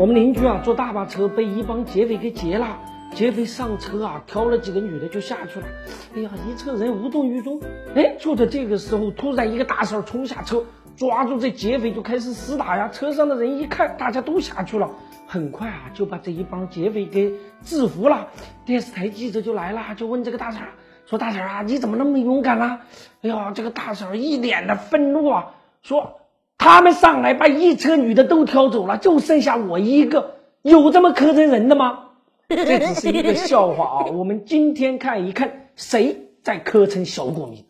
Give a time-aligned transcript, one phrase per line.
[0.00, 2.78] 我们邻居啊坐大巴车被一帮劫匪给劫了，
[3.12, 5.66] 劫匪上车啊挑了几个女的就下去了。
[6.16, 7.60] 哎呀，一车人无动于衷。
[7.94, 10.64] 哎，就在这个时候，突然一个大婶冲下车，
[10.96, 12.88] 抓住这劫匪就开始厮打呀。
[12.88, 14.88] 车上的人一看大家都下去了，
[15.26, 18.28] 很快啊就把这一帮劫匪给制服了。
[18.64, 20.62] 电视台记者就来了，就问这个大婶
[21.04, 22.80] 说：“大婶啊，你怎么那么勇敢呢？”
[23.20, 25.50] 哎呀，这个大婶一脸的愤怒啊，
[25.82, 26.19] 说。
[26.62, 32.00] 他们上来把一车女的都挑走了，就剩下我一个，有这么磕碜人的吗？
[32.50, 34.04] 这只是一个笑话啊！
[34.12, 37.64] 我们今天看一看谁在磕碜小股民。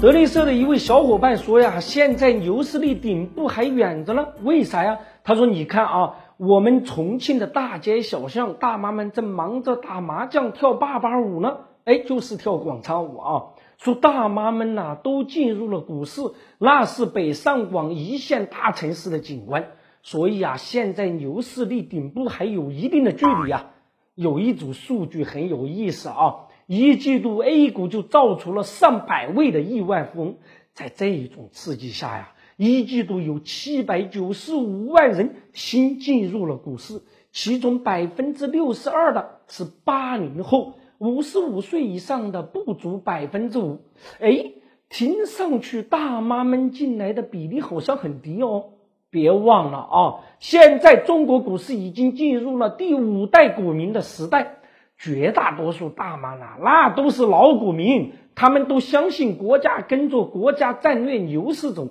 [0.00, 4.28] 德力社的一位小伙伴说呀，现在牛市离顶部还远着呢。
[4.44, 4.98] 为啥呀？
[5.24, 11.56] 他说：“你看啊，我们重庆的大街小巷，大妈们正忙着打麻将、跳坝坝舞呢。
[11.88, 13.44] 哎，就是跳广场舞啊。”
[13.78, 16.20] 说大妈们呐都进入了股市，
[16.58, 19.68] 那是北上广一线大城市的景观。
[20.02, 23.70] 所以啊，现在牛市离顶部还有一定的距离啊。
[24.14, 30.36] 有一组数据很有意思啊，一季度 A 股就造出了上百位的亿万富翁。
[30.74, 40.74] 在这一种刺激下呀，一季度有七百九十五万人新进入了股市，其中百分之六十二的是八零后。
[40.98, 43.80] 五十五岁以上的不足百分之五，
[44.20, 44.52] 哎，
[44.88, 48.70] 听上去大妈们进来的比例好像很低哦。
[49.10, 49.96] 别忘了啊，
[50.38, 54.56] 现在中国股市已经进入了第五代股民的时代，
[54.98, 61.88] 绝大多数大妈呢，那都是老股民，他们都相信国家跟着国家战略牛市走，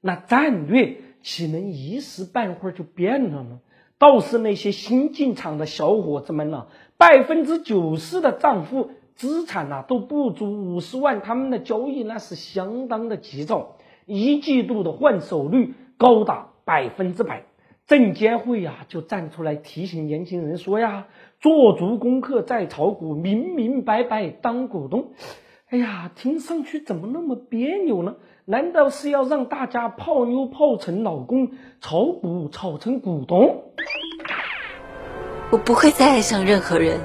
[0.00, 3.58] 那战略岂能一时半会儿就变了呢？
[4.02, 17.44] 倒是那些新进场的小伙子们呢，百分之九十的账户资产呢都不足五十万，他们的交易那是相当的急躁，一季度的换手率高达百分之百。
[17.86, 21.06] 证监会呀就站出来提醒年轻人说呀，
[21.38, 25.10] 做足功课再炒股，明明白白当股东。
[25.72, 28.14] 哎呀，听上去怎么那么别扭呢？
[28.44, 31.50] 难道是要让大家泡妞泡成老公，
[31.80, 33.64] 炒股炒成股东？
[35.50, 37.00] 我不会再爱上任何人，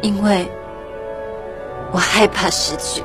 [0.00, 0.46] 因为
[1.92, 3.02] 我害怕失去。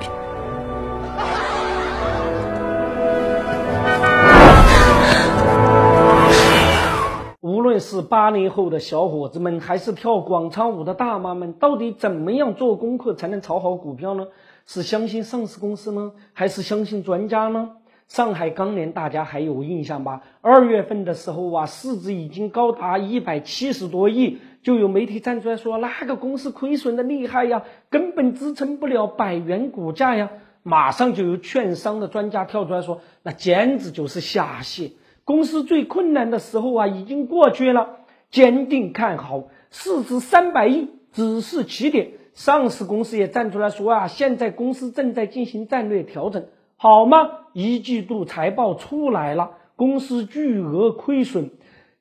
[7.72, 14.28] 无论是八零后的小伙子们，还是跳广场舞的大妈们，到底怎么样做功课才能炒好股票呢？
[14.66, 17.70] 是相信上市公司呢，还是相信专家呢？
[18.10, 20.22] 上海钢联大家还有印象吧？
[20.42, 30.30] 二月份的时候啊，市值已经高达一百七十多亿，就有媒体站出来说，那个公司亏损的厉害呀，根本支撑不了百元股价呀。
[30.64, 34.92] 马上就有券商的专家跳出来说，那简直就是下线。
[35.24, 38.00] 公司最困难的时候啊，已经过去了，
[38.30, 42.12] 坚定看好，市值三百亿只是起点。
[42.34, 46.46] 上市公司也站出来说啊，现在公司正在进行战略调整，
[46.78, 47.30] 好吗？
[47.54, 51.52] 一季度财报出来了，公司巨额亏损，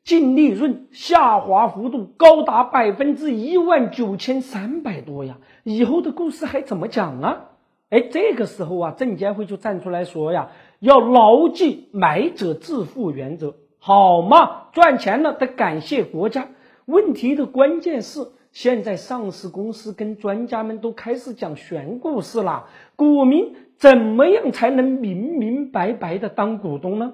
[0.04, 5.38] 净利润下滑幅度高达百分之一万九千三百多呀！
[5.64, 7.46] 以后的故事还怎么讲啊？
[7.90, 14.68] 哎，这个时候啊，证监会就站出来说呀，要牢记买者自负原则，好吗？
[14.72, 16.48] 赚钱了得感谢国家。
[16.86, 18.26] 问题的关键是。
[18.52, 27.12] 现在上市公司跟专家们都开始讲玄故事了，股民怎么样才能明明白白的当股东呢？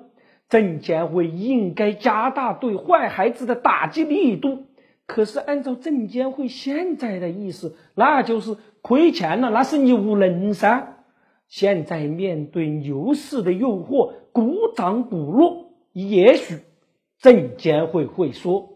[0.49, 4.65] 证监会应该加大对坏孩子的打击力度。
[5.07, 10.96] 可是按照证监会现在的意思，那就是亏钱了，那是你无能噻。
[11.49, 16.61] 现在面对牛市的诱惑，股涨股落，也许
[17.21, 18.71] 证监会会说。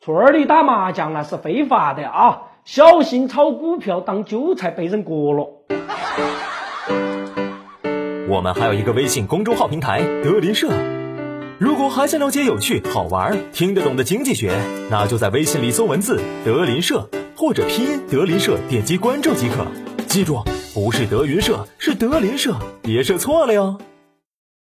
[0.00, 2.42] 村里打麻将那是非法的啊！
[2.64, 5.64] 小心炒股票当韭菜被人割了。
[8.28, 10.68] 我们还有一个微信公众号平台德林社，
[11.58, 14.52] 如果还想了解有趣、好玩、听得懂的经济学，
[14.90, 19.66] 那就在微信里搜文字“德林社”或者拼音“德林社”，点击关注即可。
[20.06, 20.38] 记住，
[20.74, 23.78] 不是德云社，是德林社，别设错了哟。